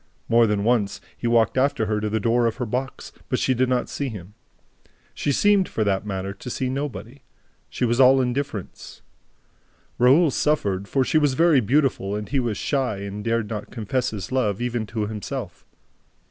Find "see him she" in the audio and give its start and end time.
3.87-5.31